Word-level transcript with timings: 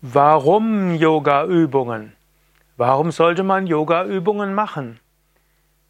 Warum 0.00 0.94
Yoga-Übungen? 0.94 2.12
Warum 2.76 3.10
sollte 3.10 3.42
man 3.42 3.66
Yoga-Übungen 3.66 4.54
machen? 4.54 5.00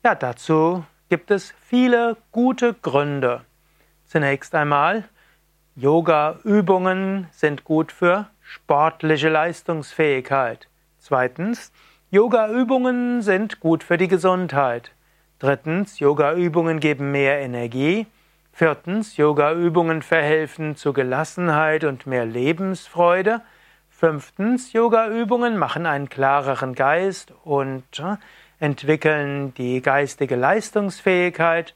Ja, 0.03 0.15
dazu 0.15 0.83
gibt 1.11 1.30
es 1.30 1.53
viele 1.61 2.16
gute 2.32 2.72
Gründe. 2.72 3.42
Zunächst 4.06 4.54
einmal, 4.54 5.04
Yoga-Übungen 5.76 7.26
sind 7.32 7.64
gut 7.64 7.92
für 7.92 8.29
sportliche 8.40 9.29
Leistungsfähigkeit. 9.29 10.68
Zweitens, 10.98 11.70
Yoga-Übungen 12.11 13.20
sind 13.20 13.61
gut 13.61 13.84
für 13.84 13.98
die 13.98 14.09
Gesundheit. 14.09 14.93
Drittens, 15.38 15.98
Yoga-Übungen 15.98 16.80
geben 16.80 17.12
mehr 17.12 17.40
Energie. 17.40 18.06
Viertens, 18.54 19.18
Yoga-Übungen 19.18 20.00
verhelfen 20.00 20.77
zu 20.77 20.95
Gelassenheit 20.95 21.84
und 21.84 22.06
mehr 22.06 22.25
Lebensfreude. 22.25 23.43
Fünftens, 23.99 24.73
Yoga-Übungen 24.73 25.57
machen 25.57 25.84
einen 25.84 26.09
klareren 26.09 26.77
Geist 26.77 27.33
und 27.43 27.83
äh, 27.98 28.15
entwickeln 28.61 29.55
die 29.55 29.83
geistige 29.83 30.37
Leistungsfähigkeit. 30.37 31.75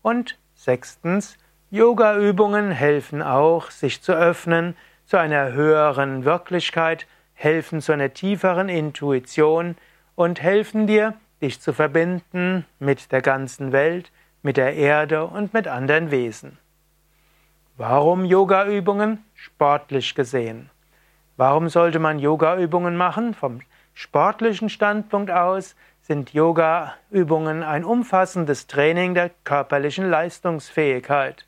Und 0.00 0.38
sechstens, 0.54 1.36
Yoga-Übungen 1.68 2.70
helfen 2.70 3.20
auch, 3.20 3.70
sich 3.70 4.00
zu 4.00 4.12
öffnen 4.12 4.78
zu 5.04 5.18
einer 5.18 5.52
höheren 5.52 6.24
Wirklichkeit, 6.24 7.06
helfen 7.34 7.82
zu 7.82 7.92
einer 7.92 8.14
tieferen 8.14 8.70
Intuition 8.70 9.76
und 10.14 10.40
helfen 10.40 10.86
dir, 10.86 11.12
dich 11.42 11.60
zu 11.60 11.74
verbinden 11.74 12.64
mit 12.78 13.12
der 13.12 13.20
ganzen 13.20 13.72
Welt, 13.72 14.10
mit 14.40 14.56
der 14.56 14.74
Erde 14.74 15.26
und 15.26 15.52
mit 15.52 15.68
anderen 15.68 16.10
Wesen. 16.10 16.56
Warum 17.76 18.24
Yoga-Übungen? 18.24 19.22
Sportlich 19.34 20.14
gesehen. 20.14 20.70
Warum 21.38 21.68
sollte 21.68 22.00
man 22.00 22.18
Yoga-Übungen 22.18 22.96
machen? 22.96 23.32
Vom 23.32 23.60
sportlichen 23.94 24.68
Standpunkt 24.68 25.30
aus 25.30 25.76
sind 26.02 26.34
Yoga-Übungen 26.34 27.62
ein 27.62 27.84
umfassendes 27.84 28.66
Training 28.66 29.14
der 29.14 29.30
körperlichen 29.44 30.10
Leistungsfähigkeit. 30.10 31.46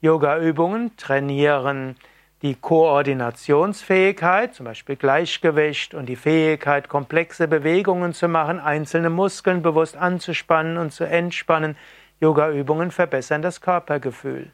Yoga-Übungen 0.00 0.96
trainieren 0.96 1.96
die 2.42 2.54
Koordinationsfähigkeit, 2.54 4.54
zum 4.54 4.66
Beispiel 4.66 4.94
Gleichgewicht 4.94 5.92
und 5.92 6.06
die 6.06 6.14
Fähigkeit, 6.14 6.88
komplexe 6.88 7.48
Bewegungen 7.48 8.12
zu 8.12 8.28
machen, 8.28 8.60
einzelne 8.60 9.10
Muskeln 9.10 9.60
bewusst 9.60 9.96
anzuspannen 9.96 10.76
und 10.76 10.92
zu 10.92 11.02
entspannen. 11.02 11.76
Yoga-Übungen 12.20 12.92
verbessern 12.92 13.42
das 13.42 13.60
Körpergefühl. 13.60 14.52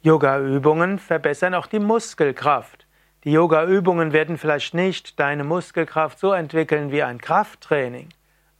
Yoga-Übungen 0.00 0.98
verbessern 0.98 1.52
auch 1.52 1.66
die 1.66 1.80
Muskelkraft. 1.80 2.81
Die 3.24 3.30
Yoga-Übungen 3.30 4.12
werden 4.12 4.36
vielleicht 4.36 4.74
nicht 4.74 5.20
deine 5.20 5.44
Muskelkraft 5.44 6.18
so 6.18 6.32
entwickeln 6.32 6.90
wie 6.90 7.04
ein 7.04 7.20
Krafttraining, 7.20 8.08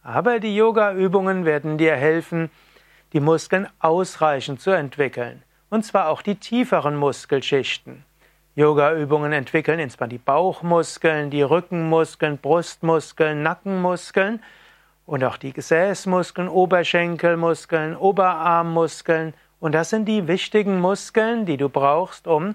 aber 0.05 0.39
die 0.39 0.55
Yoga-Übungen 0.55 1.45
werden 1.45 1.79
dir 1.79 1.97
helfen, 1.97 2.49
die 3.13 3.19
Muskeln 3.19 3.67
ausreichend 3.81 4.61
zu 4.61 4.71
entwickeln, 4.71 5.43
und 5.69 5.85
zwar 5.85 6.09
auch 6.09 6.23
die 6.23 6.37
tieferen 6.37 6.95
Muskelschichten. 6.95 8.05
Yoga-Übungen 8.55 9.33
entwickeln 9.33 9.81
insbesondere 9.81 10.19
die 10.19 10.25
Bauchmuskeln, 10.25 11.31
die 11.31 11.43
Rückenmuskeln, 11.43 12.39
Brustmuskeln, 12.39 13.43
Nackenmuskeln 13.43 14.41
und 15.07 15.25
auch 15.25 15.39
die 15.39 15.53
Gesäßmuskeln, 15.53 16.49
Oberschenkelmuskeln, 16.49 17.97
Oberarmmuskeln. 17.97 19.35
Und 19.59 19.73
das 19.73 19.91
sind 19.91 20.05
die 20.05 20.29
wichtigen 20.29 20.81
Muskeln, 20.81 21.47
die 21.47 21.57
du 21.57 21.69
brauchst, 21.69 22.29
um 22.29 22.55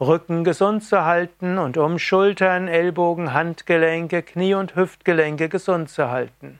Rücken 0.00 0.42
gesund 0.42 0.82
zu 0.82 1.04
halten 1.04 1.58
und 1.58 1.76
um 1.76 1.98
Schultern, 1.98 2.66
Ellbogen, 2.66 3.32
Handgelenke, 3.32 4.22
Knie 4.22 4.54
und 4.54 4.74
Hüftgelenke 4.74 5.48
gesund 5.48 5.88
zu 5.88 6.10
halten. 6.10 6.58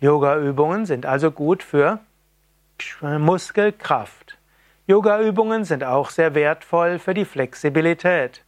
Yoga-Übungen 0.00 0.84
sind 0.84 1.06
also 1.06 1.30
gut 1.30 1.62
für 1.62 2.00
Muskelkraft. 3.00 4.36
Yoga-Übungen 4.86 5.64
sind 5.64 5.84
auch 5.84 6.10
sehr 6.10 6.34
wertvoll 6.34 6.98
für 6.98 7.14
die 7.14 7.24
Flexibilität. 7.24 8.42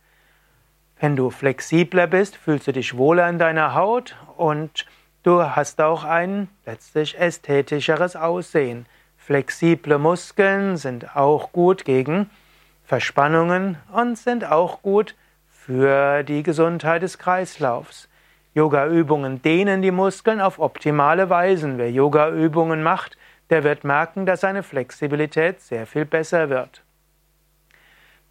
Wenn 1.00 1.14
du 1.14 1.30
flexibler 1.30 2.08
bist, 2.08 2.36
fühlst 2.36 2.66
du 2.66 2.72
dich 2.72 2.96
wohler 2.96 3.28
in 3.28 3.38
deiner 3.38 3.74
Haut 3.74 4.16
und 4.36 4.84
du 5.22 5.42
hast 5.42 5.80
auch 5.80 6.02
ein 6.02 6.48
letztlich 6.66 7.18
ästhetischeres 7.18 8.16
Aussehen. 8.16 8.86
Flexible 9.16 9.98
Muskeln 9.98 10.76
sind 10.76 11.16
auch 11.16 11.52
gut 11.52 11.84
gegen 11.84 12.28
Verspannungen 12.88 13.76
und 13.92 14.16
sind 14.16 14.50
auch 14.50 14.80
gut 14.80 15.14
für 15.50 16.22
die 16.22 16.42
Gesundheit 16.42 17.02
des 17.02 17.18
Kreislaufs. 17.18 18.08
Yoga-Übungen 18.54 19.42
dehnen 19.42 19.82
die 19.82 19.90
Muskeln 19.90 20.40
auf 20.40 20.58
optimale 20.58 21.28
Weisen. 21.28 21.76
Wer 21.76 21.90
Yoga-Übungen 21.90 22.82
macht, 22.82 23.18
der 23.50 23.62
wird 23.62 23.84
merken, 23.84 24.24
dass 24.24 24.40
seine 24.40 24.62
Flexibilität 24.62 25.60
sehr 25.60 25.86
viel 25.86 26.06
besser 26.06 26.48
wird. 26.48 26.82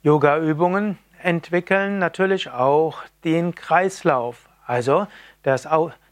Yoga-Übungen 0.01 0.97
entwickeln 1.22 2.00
natürlich 2.00 2.50
auch 2.50 3.03
den 3.23 3.53
Kreislauf, 3.53 4.50
also 4.66 5.06
das, 5.44 5.67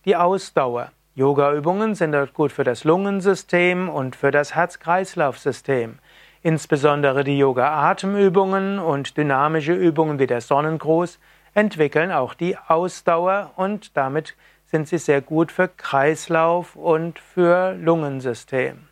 die 0.05 0.15
Ausdauer. 0.15 0.91
Yoga-Übungen 1.15 1.95
sind 1.95 2.15
gut 2.35 2.51
für 2.51 2.63
das 2.63 2.83
Lungensystem 2.83 3.89
und 3.89 4.15
für 4.15 4.29
das 4.29 4.53
Herz-Kreislauf-System. 4.53 5.97
Insbesondere 6.45 7.23
die 7.23 7.39
Yoga-Atemübungen 7.39 8.77
und 8.77 9.17
dynamische 9.17 9.73
Übungen 9.73 10.19
wie 10.19 10.27
der 10.27 10.41
Sonnengruß 10.41 11.17
entwickeln 11.55 12.11
auch 12.11 12.35
die 12.35 12.55
Ausdauer 12.55 13.53
und 13.55 13.97
damit 13.97 14.35
sind 14.67 14.87
sie 14.87 14.99
sehr 14.99 15.21
gut 15.21 15.51
für 15.51 15.67
Kreislauf 15.67 16.75
und 16.75 17.17
für 17.17 17.73
Lungensystem. 17.73 18.87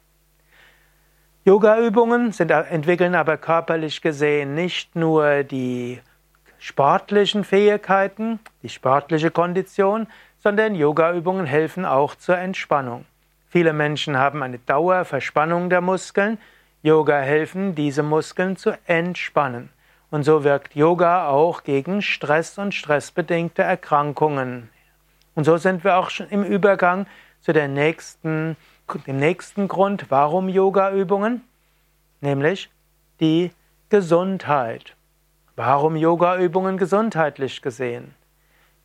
Yoga-Übungen 1.46 2.34
entwickeln 2.40 3.14
aber 3.14 3.38
körperlich 3.38 4.02
gesehen 4.02 4.56
nicht 4.56 4.96
nur 4.96 5.44
die 5.44 6.02
sportlichen 6.58 7.44
Fähigkeiten, 7.44 8.40
die 8.64 8.70
sportliche 8.70 9.30
Kondition, 9.30 10.08
sondern 10.40 10.74
Yoga-Übungen 10.74 11.46
helfen 11.46 11.86
auch 11.86 12.16
zur 12.16 12.36
Entspannung. 12.36 13.06
Viele 13.48 13.74
Menschen 13.74 14.18
haben 14.18 14.42
eine 14.42 14.58
Dauerverspannung 14.58 15.70
der 15.70 15.82
Muskeln, 15.82 16.40
Yoga 16.86 17.22
helfen, 17.22 17.76
diese 17.76 18.04
Muskeln 18.04 18.58
zu 18.58 18.78
entspannen. 18.86 19.70
Und 20.12 20.24
so 20.24 20.44
wirkt 20.44 20.76
Yoga 20.76 21.30
auch 21.30 21.64
gegen 21.64 22.02
Stress 22.02 22.58
und 22.58 22.74
stressbedingte 22.74 23.64
Erkrankungen. 23.64 24.70
Und 25.34 25.46
so 25.46 25.56
sind 25.56 25.86
wir 25.86 25.98
auch 25.98 26.10
schon 26.10 26.28
im 26.28 26.44
Übergang 26.44 27.08
zu 27.40 27.54
der 27.54 27.70
nächsten, 27.70 28.58
dem 29.08 29.18
nächsten 29.18 29.70
Grund, 29.70 30.12
warum 30.12 30.50
Yoga-Übungen, 30.50 31.42
nämlich 32.20 32.70
die 33.22 33.52
Gesundheit. 33.88 34.98
Warum 35.56 35.96
Yoga-Übungen 35.96 36.78
gesundheitlich 36.78 37.62
gesehen? 37.62 38.14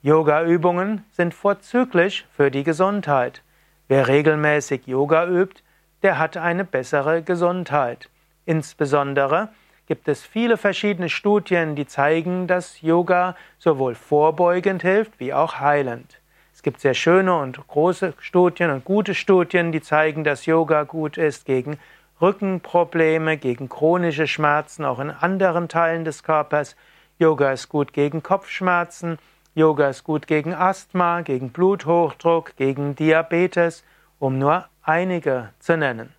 Yoga-Übungen 0.02 1.04
sind 1.10 1.34
vorzüglich 1.34 2.26
für 2.30 2.52
die 2.52 2.62
Gesundheit. 2.62 3.42
Wer 3.88 4.06
regelmäßig 4.06 4.86
Yoga 4.86 5.26
übt, 5.26 5.64
der 6.02 6.18
hat 6.18 6.36
eine 6.36 6.64
bessere 6.64 7.22
Gesundheit. 7.22 8.08
Insbesondere 8.46 9.48
gibt 9.86 10.08
es 10.08 10.22
viele 10.22 10.56
verschiedene 10.56 11.08
Studien, 11.08 11.74
die 11.74 11.86
zeigen, 11.86 12.46
dass 12.46 12.80
Yoga 12.82 13.36
sowohl 13.58 13.94
vorbeugend 13.94 14.82
hilft 14.82 15.18
wie 15.18 15.32
auch 15.32 15.60
heilend. 15.60 16.20
Es 16.54 16.62
gibt 16.62 16.80
sehr 16.80 16.94
schöne 16.94 17.36
und 17.36 17.66
große 17.68 18.14
Studien 18.18 18.70
und 18.70 18.84
gute 18.84 19.14
Studien, 19.14 19.72
die 19.72 19.80
zeigen, 19.80 20.24
dass 20.24 20.44
Yoga 20.44 20.82
gut 20.82 21.16
ist 21.16 21.46
gegen 21.46 21.78
Rückenprobleme, 22.20 23.36
gegen 23.36 23.68
chronische 23.68 24.26
Schmerzen, 24.26 24.84
auch 24.84 24.98
in 24.98 25.10
anderen 25.10 25.68
Teilen 25.68 26.04
des 26.04 26.22
Körpers. 26.22 26.74
Yoga 27.18 27.52
ist 27.52 27.68
gut 27.68 27.92
gegen 27.92 28.22
Kopfschmerzen. 28.22 29.18
Yoga 29.54 29.88
ist 29.88 30.04
gut 30.04 30.26
gegen 30.26 30.52
Asthma, 30.52 31.20
gegen 31.20 31.50
Bluthochdruck, 31.50 32.56
gegen 32.56 32.94
Diabetes, 32.96 33.84
um 34.18 34.38
nur 34.38 34.66
einige 34.88 35.50
zu 35.58 35.76
nennen. 35.76 36.14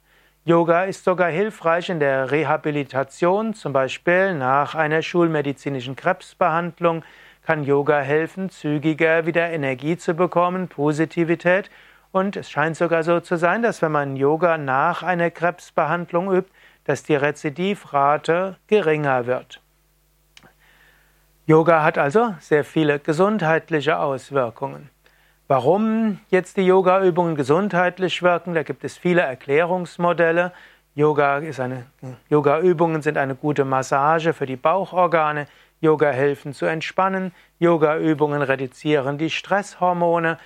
Yoga 0.46 0.84
ist 0.84 1.04
sogar 1.04 1.30
hilfreich 1.30 1.90
in 1.90 2.00
der 2.00 2.32
Rehabilitation, 2.32 3.54
zum 3.54 3.74
Beispiel 3.74 4.36
nach 4.36 4.76
einer 4.76 5.02
schulmedizinischen 5.02 5.96
Krebsbehandlung 5.96 7.04
kann 7.44 7.64
Yoga 7.64 8.00
helfen, 8.00 8.50
zügiger 8.50 9.26
wieder 9.26 9.50
Energie 9.50 9.98
zu 9.98 10.14
bekommen, 10.14 10.68
Positivität. 10.68 11.72
Und 12.12 12.36
es 12.36 12.50
scheint 12.50 12.78
sogar 12.78 13.04
so 13.04 13.20
zu 13.20 13.38
sein, 13.38 13.64
dass 13.64 13.82
wenn 13.82 13.92
man 13.92 14.16
Yoga 14.16 14.58
nach 14.58 15.02
einer 15.04 15.32
Krebsbehandlung 15.32 16.32
übt, 16.32 16.52
dass 16.84 17.04
die 17.04 17.16
Rezidivrate 17.16 18.58
geringer 18.68 19.26
wird. 19.26 19.62
Yoga 21.48 21.84
hat 21.84 21.98
also 21.98 22.36
sehr 22.40 22.64
viele 22.64 23.00
gesundheitliche 23.00 23.98
Auswirkungen. 23.98 24.90
Warum 25.52 26.20
jetzt 26.30 26.58
die 26.58 26.66
Yoga-Übungen 26.68 27.34
gesundheitlich 27.34 28.22
wirken, 28.22 28.54
da 28.54 28.62
gibt 28.62 28.84
es 28.84 29.00
viele 29.00 29.22
Erklärungsmodelle. 29.22 30.52
Yoga 30.94 31.42
Yoga-Übungen 32.30 33.02
sind 33.02 33.18
eine 33.18 33.34
gute 33.34 33.66
Massage 33.66 34.34
für 34.34 34.46
die 34.46 34.58
Bauchorgane. 34.58 35.48
Yoga 35.82 36.12
helfen 36.12 36.54
zu 36.54 36.68
entspannen, 36.68 37.32
Yoga-Übungen 37.58 38.44
reduzieren 38.44 39.18
die 39.18 39.32
Stresshormone, 39.32 40.38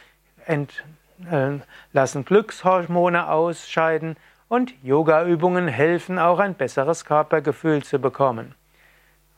ent, 0.45 0.85
äh, 1.29 1.59
lassen 1.91 2.23
Glückshormone 2.23 3.29
ausscheiden 3.29 4.15
und 4.47 4.73
Yoga-Übungen 4.83 5.67
helfen 5.67 6.17
auch 6.17 6.39
ein 6.39 6.53
besseres 6.53 7.03
Körpergefühl 7.03 7.83
zu 7.83 7.99
bekommen. 7.99 8.55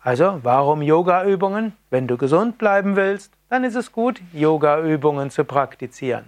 Also, 0.03 0.41
warum 0.43 0.83
Yoga-Übungen? 0.83 1.73
Wenn 1.89 2.05
du 2.05 2.17
gesund 2.17 2.59
bleiben 2.59 2.95
willst, 2.95 3.33
dann 3.49 3.63
ist 3.63 3.75
es 3.75 3.91
gut, 3.91 4.21
Yoga-Übungen 4.33 5.29
zu 5.29 5.43
praktizieren. 5.43 6.25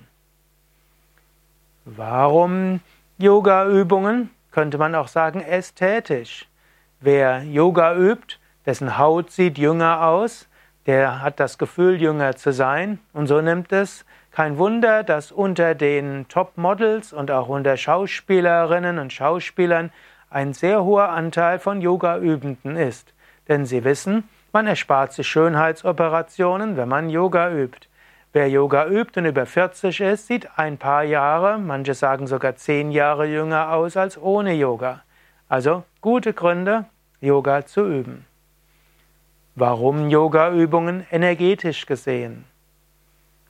Warum 1.85 2.81
Yoga-Übungen? 3.17 4.29
Könnte 4.51 4.77
man 4.77 4.95
auch 4.95 5.07
sagen 5.07 5.41
ästhetisch. 5.41 6.47
Wer 6.99 7.43
Yoga 7.43 7.95
übt, 7.95 8.37
dessen 8.65 8.97
Haut 8.97 9.31
sieht 9.31 9.57
jünger 9.57 10.05
aus, 10.07 10.47
der 10.87 11.21
hat 11.21 11.39
das 11.39 11.57
Gefühl, 11.57 12.01
jünger 12.01 12.35
zu 12.35 12.51
sein. 12.51 12.99
Und 13.13 13.27
so 13.27 13.41
nimmt 13.41 13.71
es 13.71 14.05
kein 14.31 14.57
Wunder, 14.57 15.03
dass 15.03 15.31
unter 15.31 15.75
den 15.75 16.27
Top-Models 16.27 17.13
und 17.13 17.29
auch 17.29 17.49
unter 17.49 17.77
Schauspielerinnen 17.77 18.99
und 18.99 19.13
Schauspielern 19.13 19.91
ein 20.29 20.53
sehr 20.53 20.83
hoher 20.83 21.09
Anteil 21.09 21.59
von 21.59 21.81
Yoga-Übenden 21.81 22.75
ist. 22.75 23.13
Denn 23.47 23.65
sie 23.65 23.83
wissen, 23.83 24.27
man 24.51 24.67
erspart 24.67 25.13
sich 25.13 25.27
Schönheitsoperationen, 25.27 26.77
wenn 26.77 26.89
man 26.89 27.09
Yoga 27.09 27.51
übt. 27.51 27.87
Wer 28.33 28.49
Yoga 28.49 28.87
übt 28.87 29.19
und 29.19 29.25
über 29.25 29.45
40 29.45 29.99
ist, 30.01 30.27
sieht 30.27 30.49
ein 30.57 30.77
paar 30.77 31.03
Jahre, 31.03 31.57
manche 31.57 31.93
sagen 31.93 32.27
sogar 32.27 32.55
zehn 32.55 32.91
Jahre 32.91 33.25
jünger 33.25 33.71
aus 33.73 33.97
als 33.97 34.17
ohne 34.21 34.53
Yoga. 34.53 35.01
Also 35.49 35.83
gute 36.01 36.33
Gründe, 36.33 36.85
Yoga 37.21 37.65
zu 37.65 37.81
üben. 37.85 38.25
Warum 39.55 40.09
Yoga-Übungen 40.09 41.07
energetisch 41.09 41.87
gesehen? 41.87 42.43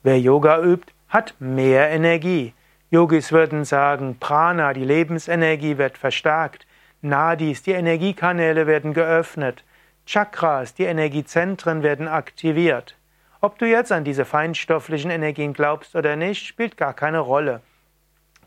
Wer 0.03 0.19
Yoga 0.21 0.61
übt, 0.61 0.93
hat 1.09 1.33
mehr 1.39 1.89
Energie. 1.89 2.53
Yogis 2.91 3.33
würden 3.33 3.65
sagen, 3.65 4.15
Prana, 4.17 4.71
die 4.71 4.85
Lebensenergie 4.85 5.77
wird 5.77 5.97
verstärkt. 5.97 6.65
Nadis, 7.01 7.61
die 7.63 7.71
Energiekanäle 7.71 8.67
werden 8.67 8.93
geöffnet. 8.93 9.65
Chakras, 10.07 10.73
die 10.73 10.85
Energiezentren 10.85 11.83
werden 11.83 12.07
aktiviert. 12.07 12.95
Ob 13.41 13.59
du 13.59 13.65
jetzt 13.67 13.91
an 13.91 14.05
diese 14.05 14.23
feinstofflichen 14.23 15.11
Energien 15.11 15.51
glaubst 15.51 15.97
oder 15.97 16.15
nicht, 16.15 16.47
spielt 16.47 16.77
gar 16.77 16.93
keine 16.93 17.19
Rolle. 17.19 17.61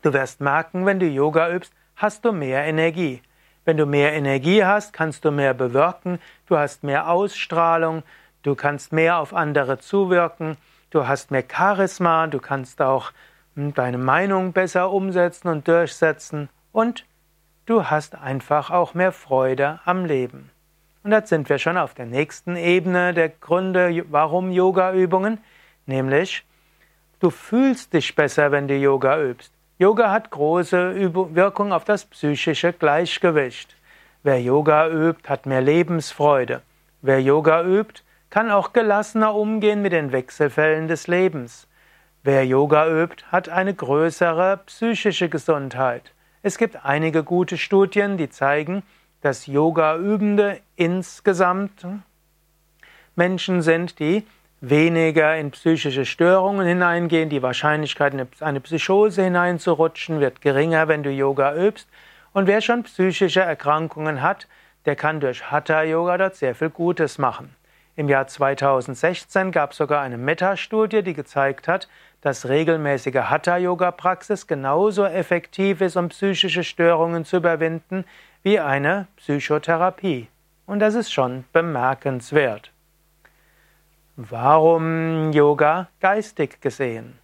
Du 0.01 0.11
wirst 0.11 0.41
merken, 0.41 0.87
wenn 0.87 0.99
du 0.99 1.05
Yoga 1.05 1.53
übst, 1.53 1.71
hast 1.95 2.25
du 2.25 2.31
mehr 2.31 2.65
Energie. 2.65 3.21
Wenn 3.63 3.77
du 3.77 3.85
mehr 3.85 4.13
Energie 4.13 4.65
hast, 4.65 4.91
kannst 4.91 5.23
du 5.23 5.29
mehr 5.29 5.53
bewirken, 5.53 6.17
du 6.47 6.57
hast 6.57 6.83
mehr 6.83 7.07
Ausstrahlung, 7.07 8.01
du 8.41 8.55
kannst 8.55 8.91
mehr 8.91 9.17
auf 9.17 9.31
andere 9.31 9.77
zuwirken, 9.77 10.57
du 10.89 11.07
hast 11.07 11.29
mehr 11.29 11.43
Charisma, 11.47 12.25
du 12.25 12.39
kannst 12.39 12.81
auch 12.81 13.11
hm, 13.53 13.75
deine 13.75 13.99
Meinung 13.99 14.51
besser 14.51 14.89
umsetzen 14.89 15.47
und 15.47 15.67
durchsetzen 15.67 16.49
und 16.71 17.05
du 17.67 17.85
hast 17.85 18.15
einfach 18.15 18.71
auch 18.71 18.95
mehr 18.95 19.11
Freude 19.11 19.79
am 19.85 20.05
Leben. 20.05 20.49
Und 21.03 21.11
jetzt 21.11 21.29
sind 21.29 21.49
wir 21.49 21.57
schon 21.57 21.77
auf 21.77 21.93
der 21.95 22.05
nächsten 22.05 22.55
Ebene 22.55 23.13
der 23.13 23.29
Gründe, 23.29 24.05
warum 24.09 24.51
Yoga-Übungen, 24.51 25.39
nämlich 25.87 26.45
du 27.19 27.29
fühlst 27.29 27.93
dich 27.93 28.15
besser, 28.15 28.51
wenn 28.51 28.67
du 28.67 28.75
Yoga 28.75 29.19
übst. 29.21 29.51
Yoga 29.79 30.11
hat 30.11 30.29
große 30.29 31.13
Wirkung 31.35 31.73
auf 31.73 31.85
das 31.85 32.05
psychische 32.05 32.71
Gleichgewicht. 32.71 33.75
Wer 34.21 34.39
Yoga 34.39 34.87
übt, 34.89 35.27
hat 35.27 35.47
mehr 35.47 35.61
Lebensfreude. 35.61 36.61
Wer 37.01 37.19
Yoga 37.19 37.63
übt, 37.63 38.03
kann 38.29 38.51
auch 38.51 38.71
gelassener 38.71 39.33
umgehen 39.33 39.81
mit 39.81 39.93
den 39.93 40.11
Wechselfällen 40.11 40.87
des 40.87 41.07
Lebens. 41.07 41.67
Wer 42.23 42.45
Yoga 42.45 42.87
übt, 42.87 43.25
hat 43.31 43.49
eine 43.49 43.73
größere 43.73 44.57
psychische 44.67 45.29
Gesundheit. 45.29 46.13
Es 46.43 46.59
gibt 46.59 46.85
einige 46.85 47.23
gute 47.23 47.57
Studien, 47.57 48.17
die 48.17 48.29
zeigen, 48.29 48.83
dass 49.21 49.47
Yoga-Übende 49.47 50.59
insgesamt 50.75 51.85
Menschen 53.15 53.61
sind, 53.61 53.99
die 53.99 54.25
weniger 54.61 55.37
in 55.37 55.51
psychische 55.51 56.05
Störungen 56.05 56.65
hineingehen. 56.65 57.29
Die 57.29 57.41
Wahrscheinlichkeit, 57.41 58.13
in 58.13 58.27
eine 58.39 58.59
Psychose 58.61 59.23
hineinzurutschen, 59.23 60.19
wird 60.19 60.41
geringer, 60.41 60.87
wenn 60.87 61.03
du 61.03 61.09
Yoga 61.09 61.55
übst. 61.55 61.87
Und 62.33 62.47
wer 62.47 62.61
schon 62.61 62.83
psychische 62.83 63.41
Erkrankungen 63.41 64.21
hat, 64.21 64.47
der 64.85 64.95
kann 64.95 65.19
durch 65.19 65.51
Hatha-Yoga 65.51 66.17
dort 66.17 66.35
sehr 66.35 66.55
viel 66.55 66.69
Gutes 66.69 67.17
machen. 67.17 67.55
Im 67.95 68.07
Jahr 68.07 68.27
2016 68.27 69.51
gab 69.51 69.71
es 69.71 69.77
sogar 69.77 70.01
eine 70.01 70.17
Metastudie, 70.17 71.03
die 71.03 71.13
gezeigt 71.13 71.67
hat, 71.67 71.89
dass 72.21 72.47
regelmäßige 72.47 73.15
Hatha-Yoga-Praxis 73.15 74.47
genauso 74.47 75.05
effektiv 75.05 75.81
ist, 75.81 75.97
um 75.97 76.09
psychische 76.09 76.63
Störungen 76.63 77.25
zu 77.25 77.37
überwinden, 77.37 78.05
wie 78.43 78.59
eine 78.59 79.07
Psychotherapie. 79.17 80.27
Und 80.65 80.79
das 80.79 80.95
ist 80.95 81.11
schon 81.11 81.43
bemerkenswert. 81.53 82.71
Warum 84.15 85.31
Yoga 85.31 85.89
geistig 85.99 86.61
gesehen? 86.61 87.17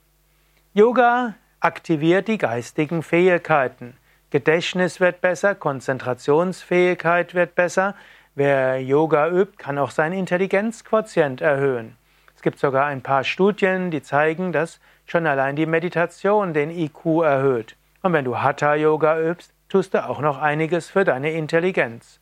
Yoga 0.73 1.35
aktiviert 1.59 2.27
die 2.27 2.37
geistigen 2.37 3.03
Fähigkeiten. 3.03 3.97
Gedächtnis 4.29 4.99
wird 4.99 5.21
besser, 5.21 5.55
Konzentrationsfähigkeit 5.55 7.33
wird 7.33 7.55
besser. 7.55 7.95
Wer 8.35 8.81
Yoga 8.81 9.29
übt, 9.29 9.57
kann 9.57 9.77
auch 9.77 9.91
seinen 9.91 10.19
Intelligenzquotient 10.19 11.41
erhöhen. 11.41 11.97
Es 12.35 12.41
gibt 12.41 12.59
sogar 12.59 12.85
ein 12.85 13.01
paar 13.01 13.23
Studien, 13.23 13.89
die 13.89 14.03
zeigen, 14.03 14.51
dass 14.51 14.79
schon 15.07 15.25
allein 15.25 15.55
die 15.55 15.65
Meditation 15.65 16.53
den 16.53 16.69
IQ 16.69 17.23
erhöht. 17.23 17.75
Und 18.03 18.13
wenn 18.13 18.25
du 18.25 18.39
Hatha 18.39 18.75
Yoga 18.75 19.19
übst, 19.19 19.53
tust 19.69 19.93
du 19.93 20.07
auch 20.07 20.19
noch 20.19 20.41
einiges 20.41 20.89
für 20.89 21.03
deine 21.03 21.31
Intelligenz. 21.31 22.19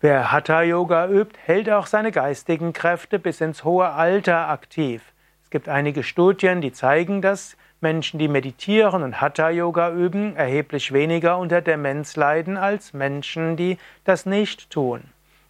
Wer 0.00 0.30
Hatha 0.30 0.62
Yoga 0.62 1.08
übt, 1.08 1.38
hält 1.44 1.68
auch 1.70 1.86
seine 1.86 2.12
geistigen 2.12 2.72
Kräfte 2.72 3.18
bis 3.18 3.40
ins 3.40 3.64
hohe 3.64 3.88
Alter 3.88 4.48
aktiv. 4.48 5.02
Es 5.42 5.50
gibt 5.50 5.68
einige 5.68 6.02
Studien, 6.02 6.60
die 6.60 6.72
zeigen, 6.72 7.20
dass 7.20 7.56
Menschen, 7.80 8.18
die 8.18 8.28
meditieren 8.28 9.02
und 9.02 9.20
Hatha 9.20 9.50
Yoga 9.50 9.90
üben, 9.92 10.36
erheblich 10.36 10.92
weniger 10.92 11.38
unter 11.38 11.62
Demenz 11.62 12.16
leiden 12.16 12.56
als 12.56 12.92
Menschen, 12.92 13.56
die 13.56 13.78
das 14.04 14.26
nicht 14.26 14.70
tun. 14.70 15.04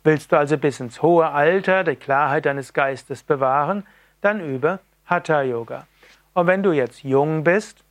Willst 0.04 0.32
du 0.32 0.36
also 0.36 0.56
bis 0.56 0.80
ins 0.80 1.02
hohe 1.02 1.28
Alter 1.28 1.84
die 1.84 1.96
Klarheit 1.96 2.46
deines 2.46 2.72
Geistes 2.72 3.22
bewahren, 3.22 3.86
dann 4.20 4.40
übe 4.40 4.78
Hatha 5.06 5.42
Yoga. 5.42 5.86
Und 6.34 6.46
wenn 6.46 6.62
du 6.62 6.72
jetzt 6.72 7.02
jung 7.02 7.44
bist 7.44 7.84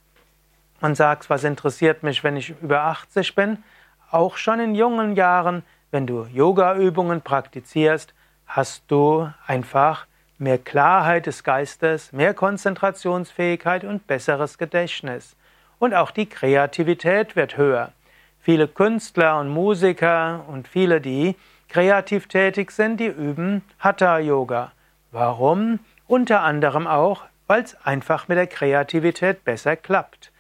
und 0.82 0.96
sagst, 0.96 1.30
was 1.30 1.44
interessiert 1.44 2.04
mich, 2.04 2.24
wenn 2.24 2.38
ich 2.38 2.54
über 2.62 2.82
80 2.84 3.36
bin, 3.36 3.64
auch 4.12 4.38
schon 4.38 4.60
in 4.60 4.76
jungen 4.76 5.16
Jahren, 5.16 5.64
wenn 5.92 6.08
du 6.08 6.26
Yoga-Übungen 6.26 7.22
praktizierst, 7.22 8.14
hast 8.46 8.84
du 8.88 9.30
einfach 9.46 10.06
mehr 10.38 10.58
Klarheit 10.58 11.26
des 11.26 11.44
Geistes, 11.44 12.14
mehr 12.14 12.34
Konzentrationsfähigkeit 12.34 13.84
und 13.84 14.08
besseres 14.08 14.58
Gedächtnis. 14.58 15.36
Und 15.80 15.94
auch 15.94 16.12
die 16.12 16.28
Kreativität 16.28 17.36
wird 17.36 17.58
höher. 17.58 17.92
Viele 18.40 18.68
Künstler 18.68 19.40
und 19.40 19.50
Musiker 19.50 20.46
und 20.48 20.68
viele, 20.68 21.02
die 21.02 21.36
kreativ 21.68 22.28
tätig 22.28 22.72
sind, 22.72 23.00
die 23.00 23.08
üben 23.08 23.62
Hatha 23.80 24.20
Yoga. 24.20 24.72
Warum? 25.12 25.80
Unter 26.08 26.42
anderem 26.42 26.88
auch, 26.88 27.24
weil 27.48 27.64
es 27.64 27.76
einfach 27.86 28.28
mit 28.28 28.38
der 28.38 28.48
Kreativität 28.48 29.44
besser 29.44 29.76
klappt. 29.76 30.32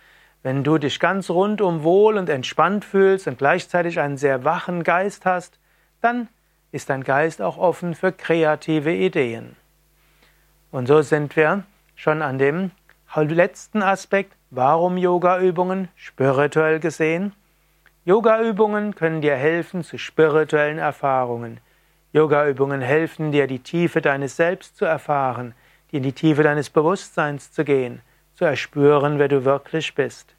Wenn 0.43 0.63
du 0.63 0.77
dich 0.77 0.99
ganz 0.99 1.29
rundum 1.29 1.83
wohl 1.83 2.17
und 2.17 2.29
entspannt 2.29 2.85
fühlst 2.85 3.27
und 3.27 3.37
gleichzeitig 3.37 3.99
einen 3.99 4.17
sehr 4.17 4.43
wachen 4.43 4.83
Geist 4.83 5.25
hast, 5.25 5.59
dann 6.01 6.27
ist 6.71 6.89
dein 6.89 7.03
Geist 7.03 7.41
auch 7.41 7.57
offen 7.57 7.95
für 7.95 8.11
kreative 8.11 8.93
Ideen. 8.93 9.55
Und 10.71 10.87
so 10.87 11.01
sind 11.01 11.35
wir 11.35 11.63
schon 11.95 12.21
an 12.21 12.37
dem 12.37 12.71
letzten 13.15 13.81
Aspekt, 13.81 14.33
warum 14.51 14.97
Yoga-Übungen 14.97 15.87
spirituell 15.95 16.79
gesehen. 16.79 17.33
Yoga-Übungen 18.05 18.95
können 18.95 19.21
dir 19.21 19.35
helfen 19.35 19.83
zu 19.83 19.97
spirituellen 19.97 20.77
Erfahrungen. 20.77 21.59
Yoga-Übungen 22.13 22.81
helfen 22.81 23.31
dir, 23.31 23.47
die 23.47 23.59
Tiefe 23.59 24.01
deines 24.01 24.37
Selbst 24.37 24.77
zu 24.77 24.85
erfahren, 24.85 25.55
in 25.91 26.03
die 26.03 26.13
Tiefe 26.13 26.43
deines 26.43 26.69
Bewusstseins 26.69 27.51
zu 27.51 27.65
gehen 27.65 28.01
zu 28.37 28.45
erspüren, 28.45 29.17
wer 29.17 29.27
du 29.27 29.45
wirklich 29.45 29.95
bist. 29.95 30.35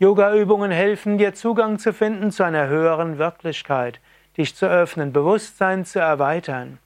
Yoga-Übungen 0.00 0.72
helfen 0.72 1.16
dir 1.16 1.32
Zugang 1.32 1.78
zu 1.78 1.92
finden 1.92 2.32
zu 2.32 2.42
einer 2.42 2.66
höheren 2.66 3.18
Wirklichkeit, 3.18 4.00
dich 4.36 4.56
zu 4.56 4.68
öffnen, 4.68 5.12
Bewusstsein 5.12 5.84
zu 5.84 6.00
erweitern. 6.00 6.78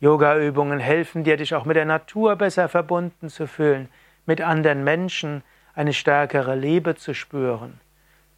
Yoga-Übungen 0.00 0.78
helfen 0.78 1.24
dir, 1.24 1.36
dich 1.36 1.54
auch 1.54 1.66
mit 1.66 1.76
der 1.76 1.84
Natur 1.84 2.36
besser 2.36 2.70
verbunden 2.70 3.28
zu 3.28 3.46
fühlen, 3.46 3.90
mit 4.24 4.40
anderen 4.40 4.82
Menschen 4.82 5.42
eine 5.74 5.92
stärkere 5.92 6.54
Liebe 6.54 6.96
zu 6.96 7.14
spüren. 7.14 7.78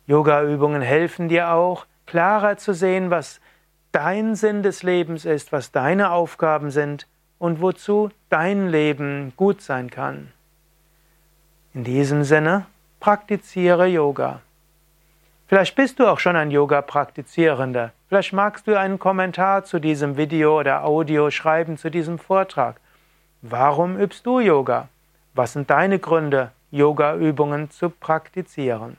Yoga-Übungen 0.09 0.83
helfen 0.83 1.29
dir 1.29 1.53
auch, 1.53 1.87
klarer 2.05 2.57
zu 2.57 2.75
sehen, 2.75 3.11
was 3.11 3.41
dein 3.93 4.35
Sinn 4.35 4.65
des 4.65 4.83
Lebens 4.83 5.25
ist, 5.25 5.53
was 5.53 5.71
deine 5.71 6.11
Aufgaben 6.11 6.73
sind 6.73 7.07
und 7.39 7.61
wozu 7.61 8.11
dein 8.29 8.69
Leben 8.69 9.33
gut 9.37 9.63
sein 9.63 9.89
kann. 9.89 10.33
In 11.73 11.85
diesem 11.85 12.25
Sinne, 12.25 12.67
praktiziere 12.99 13.87
Yoga. 13.87 14.41
Vielleicht 15.47 15.77
bist 15.77 16.01
du 16.01 16.11
auch 16.11 16.19
schon 16.19 16.35
ein 16.35 16.51
Yoga-Praktizierender. 16.51 17.93
Vielleicht 18.09 18.33
magst 18.33 18.67
du 18.67 18.77
einen 18.77 18.99
Kommentar 18.99 19.65
zu 19.65 19.79
diesem 19.79 20.17
Video 20.17 20.59
oder 20.59 20.85
Audio 20.85 21.31
schreiben 21.31 21.79
zu 21.79 21.89
diesem 21.89 22.19
Vortrag. 22.19 22.81
Warum 23.41 23.97
übst 23.97 24.27
du 24.27 24.41
Yoga? 24.41 24.89
Was 25.35 25.53
sind 25.53 25.71
deine 25.71 26.01
Gründe, 26.01 26.51
Yoga-Übungen 26.73 27.71
zu 27.71 27.89
praktizieren? 27.89 28.97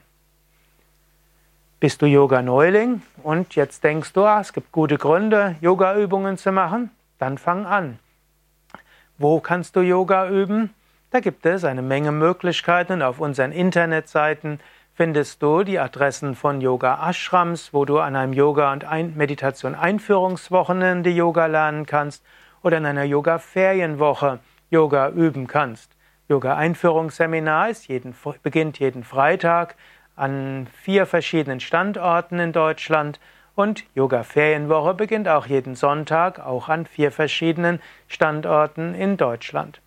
Bist 1.82 2.02
du 2.02 2.06
Yoga-Neuling 2.06 3.02
und 3.22 3.54
jetzt 3.56 3.84
denkst 3.84 4.14
du, 4.14 4.24
ah, 4.24 4.40
es 4.40 4.54
gibt 4.54 4.72
gute 4.72 4.98
Gründe, 4.98 5.58
Yoga-Übungen 5.60 6.38
zu 6.38 6.54
machen? 6.54 6.90
Dann 7.20 7.38
fang 7.38 7.66
an. 7.66 8.00
Wo 9.18 9.42
kannst 9.42 9.76
du 9.76 9.82
Yoga 9.82 10.30
üben? 10.30 10.74
Da 11.14 11.20
gibt 11.20 11.46
es 11.46 11.66
eine 11.66 11.82
Menge 11.82 12.14
Möglichkeiten 12.14 13.02
auf 13.02 13.20
unseren 13.20 13.52
Internetseiten 13.52 14.62
findest 14.94 15.44
du 15.44 15.64
die 15.64 15.78
Adressen 15.78 16.36
von 16.36 16.62
Yoga 16.62 17.06
Ashrams, 17.10 17.74
wo 17.74 17.84
du 17.84 18.00
an 18.00 18.16
einem 18.16 18.32
Yoga- 18.32 18.72
und 18.72 18.86
Meditation 19.18 19.76
Einführungswochenende 19.76 21.10
Yoga 21.10 21.48
lernen 21.48 21.86
kannst 21.86 22.24
oder 22.64 22.78
in 22.78 22.86
einer 22.86 23.04
Yoga 23.04 23.40
Ferienwoche 23.40 24.40
Yoga 24.70 25.10
üben 25.10 25.48
kannst. 25.48 25.92
Yoga 26.30 26.56
Einführungsseminar 26.56 27.70
ist 27.70 27.90
jeden, 27.90 28.16
beginnt 28.42 28.80
jeden 28.80 29.04
Freitag 29.04 29.76
an 30.16 30.68
vier 30.82 31.06
verschiedenen 31.06 31.60
Standorten 31.60 32.40
in 32.40 32.54
Deutschland 32.54 33.20
und 33.54 33.84
Yoga 33.96 34.24
Ferienwoche 34.24 34.94
beginnt 34.94 35.28
auch 35.28 35.46
jeden 35.46 35.76
Sonntag 35.76 36.40
auch 36.40 36.70
an 36.70 36.86
vier 36.86 37.12
verschiedenen 37.12 37.82
Standorten 38.08 38.96
in 38.96 39.18
Deutschland. 39.18 39.81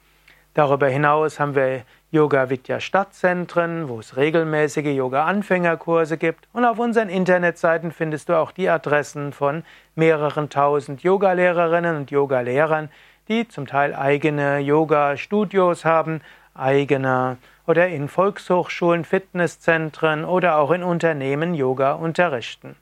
Darüber 0.54 0.86
hinaus 0.86 1.40
haben 1.40 1.56
wir 1.56 1.82
Yoga 2.12 2.48
Vidya 2.48 2.78
Stadtzentren, 2.78 3.88
wo 3.88 3.98
es 3.98 4.16
regelmäßige 4.16 4.94
Yoga 4.94 5.24
Anfängerkurse 5.24 6.16
gibt 6.16 6.46
und 6.52 6.64
auf 6.64 6.78
unseren 6.78 7.08
Internetseiten 7.08 7.90
findest 7.90 8.28
du 8.28 8.38
auch 8.38 8.52
die 8.52 8.68
Adressen 8.68 9.32
von 9.32 9.64
mehreren 9.96 10.50
tausend 10.50 11.02
Yogalehrerinnen 11.02 11.96
und 11.96 12.12
Yogalehrern, 12.12 12.88
die 13.26 13.48
zum 13.48 13.66
Teil 13.66 13.96
eigene 13.96 14.60
Yoga 14.60 15.16
Studios 15.16 15.84
haben, 15.84 16.20
eigene 16.54 17.36
oder 17.66 17.88
in 17.88 18.08
Volkshochschulen, 18.08 19.04
Fitnesszentren 19.04 20.24
oder 20.24 20.58
auch 20.58 20.70
in 20.70 20.84
Unternehmen 20.84 21.54
Yoga 21.54 21.94
unterrichten. 21.94 22.76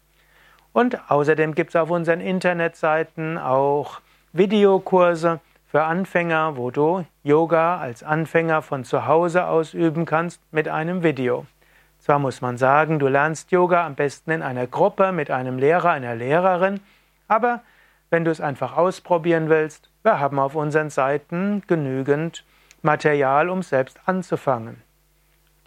Und 0.74 1.10
außerdem 1.10 1.54
gibt 1.54 1.70
es 1.70 1.76
auf 1.76 1.88
unseren 1.88 2.20
Internetseiten 2.20 3.38
auch 3.38 4.00
Videokurse, 4.34 5.40
für 5.72 5.82
Anfänger, 5.84 6.56
wo 6.58 6.70
du 6.70 7.06
Yoga 7.22 7.78
als 7.78 8.02
Anfänger 8.02 8.60
von 8.60 8.84
zu 8.84 9.06
Hause 9.06 9.46
aus 9.46 9.72
üben 9.72 10.04
kannst 10.04 10.42
mit 10.52 10.68
einem 10.68 11.02
Video. 11.02 11.46
Zwar 11.98 12.18
muss 12.18 12.42
man 12.42 12.58
sagen, 12.58 12.98
du 12.98 13.08
lernst 13.08 13.50
Yoga 13.52 13.86
am 13.86 13.94
besten 13.94 14.32
in 14.32 14.42
einer 14.42 14.66
Gruppe 14.66 15.12
mit 15.12 15.30
einem 15.30 15.56
Lehrer, 15.56 15.92
einer 15.92 16.14
Lehrerin, 16.14 16.80
aber 17.26 17.62
wenn 18.10 18.26
du 18.26 18.30
es 18.30 18.42
einfach 18.42 18.76
ausprobieren 18.76 19.48
willst, 19.48 19.88
wir 20.02 20.20
haben 20.20 20.38
auf 20.38 20.54
unseren 20.54 20.90
Seiten 20.90 21.62
genügend 21.66 22.44
Material, 22.82 23.48
um 23.48 23.62
selbst 23.62 23.98
anzufangen. 24.04 24.82